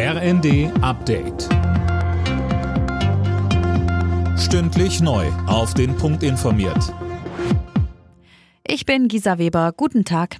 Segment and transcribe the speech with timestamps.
[0.00, 1.48] RND Update.
[4.38, 5.26] Stündlich neu.
[5.48, 6.94] Auf den Punkt informiert.
[8.64, 9.72] Ich bin Gisa Weber.
[9.76, 10.36] Guten Tag.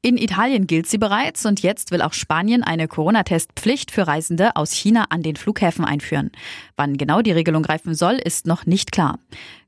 [0.00, 4.72] In Italien gilt sie bereits und jetzt will auch Spanien eine Corona-Testpflicht für Reisende aus
[4.72, 6.30] China an den Flughäfen einführen.
[6.76, 9.18] Wann genau die Regelung greifen soll, ist noch nicht klar.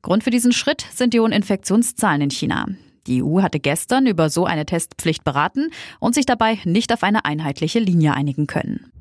[0.00, 2.64] Grund für diesen Schritt sind die hohen Infektionszahlen in China.
[3.08, 7.24] Die EU hatte gestern über so eine Testpflicht beraten und sich dabei nicht auf eine
[7.24, 8.92] einheitliche Linie einigen können.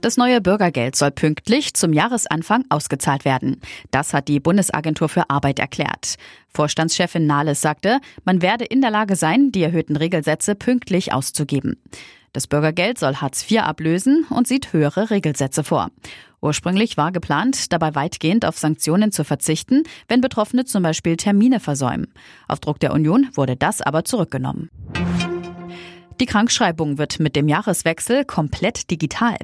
[0.00, 3.60] Das neue Bürgergeld soll pünktlich zum Jahresanfang ausgezahlt werden.
[3.90, 6.16] Das hat die Bundesagentur für Arbeit erklärt.
[6.48, 11.76] Vorstandschefin Nahles sagte, man werde in der Lage sein, die erhöhten Regelsätze pünktlich auszugeben.
[12.32, 15.90] Das Bürgergeld soll Hartz IV ablösen und sieht höhere Regelsätze vor.
[16.40, 22.12] Ursprünglich war geplant, dabei weitgehend auf Sanktionen zu verzichten, wenn Betroffene zum Beispiel Termine versäumen.
[22.46, 24.70] Auf Druck der Union wurde das aber zurückgenommen.
[26.20, 29.36] Die Krankschreibung wird mit dem Jahreswechsel komplett digital.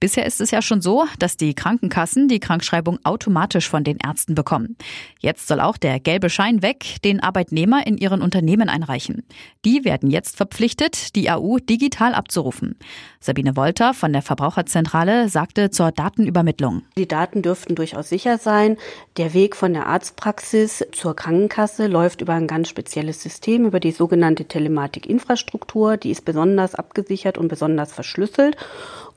[0.00, 4.34] Bisher ist es ja schon so, dass die Krankenkassen die Krankschreibung automatisch von den Ärzten
[4.34, 4.76] bekommen.
[5.20, 9.22] Jetzt soll auch der gelbe Schein weg, den Arbeitnehmer in ihren Unternehmen einreichen.
[9.64, 12.76] Die werden jetzt verpflichtet, die AU digital abzurufen.
[13.20, 16.82] Sabine Wolter von der Verbraucherzentrale sagte zur Datenübermittlung.
[16.98, 18.76] Die Daten dürften durchaus sicher sein.
[19.16, 23.92] Der Weg von der Arztpraxis zur Krankenkasse läuft über ein ganz spezielles System, über die
[23.92, 25.96] sogenannte Telematikinfrastruktur.
[25.96, 28.56] Die ist besonders abgesichert und besonders verschlüsselt.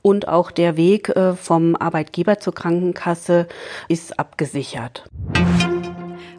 [0.02, 3.48] Und auch der Weg äh, vom Arbeitgeber zur Krankenkasse
[3.88, 5.04] ist abgesichert.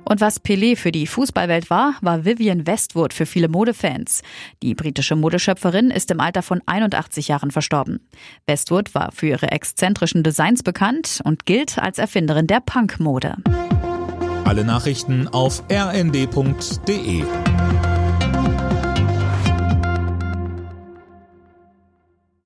[0.03, 4.23] Und was Pelé für die Fußballwelt war, war Vivian Westwood für viele Modefans.
[4.61, 8.07] Die britische Modeschöpferin ist im Alter von 81 Jahren verstorben.
[8.45, 13.37] Westwood war für ihre exzentrischen Designs bekannt und gilt als Erfinderin der Punkmode.
[14.43, 17.23] Alle Nachrichten auf rnd.de